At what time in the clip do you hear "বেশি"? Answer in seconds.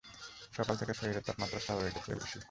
2.19-2.37